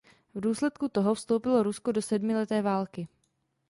[0.35, 3.07] V důsledku toho vstoupilo Rusko do sedmileté války.